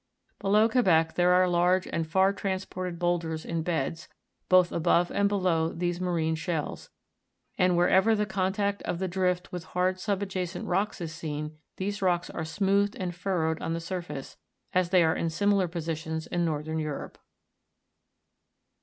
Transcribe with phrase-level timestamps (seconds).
[0.39, 4.07] Below Gluebec there are large and far transported boul ders in beds,
[4.49, 6.89] both above and below these marine shells,
[7.55, 12.31] and wherever the contact of the drift with hard subjacent rocks is seen, these rocks
[12.31, 14.37] are smoothed and furrowed on the surface,
[14.73, 17.19] as they are in similar positions in northern Europe.